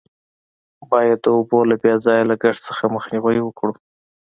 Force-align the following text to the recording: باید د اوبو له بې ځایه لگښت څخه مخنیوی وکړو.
باید 0.91 1.17
د 1.21 1.27
اوبو 1.35 1.59
له 1.69 1.75
بې 1.81 1.93
ځایه 2.05 2.27
لگښت 2.31 2.61
څخه 2.69 2.83
مخنیوی 2.95 3.37
وکړو. 3.43 3.73